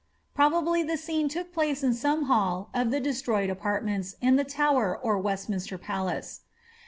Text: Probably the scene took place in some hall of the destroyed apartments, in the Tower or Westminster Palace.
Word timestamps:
Probably 0.33 0.81
the 0.81 0.97
scene 0.97 1.29
took 1.29 1.53
place 1.53 1.83
in 1.83 1.93
some 1.93 2.23
hall 2.23 2.71
of 2.73 2.89
the 2.89 2.99
destroyed 2.99 3.51
apartments, 3.51 4.15
in 4.19 4.35
the 4.35 4.43
Tower 4.43 4.97
or 4.97 5.19
Westminster 5.19 5.77
Palace. 5.77 6.41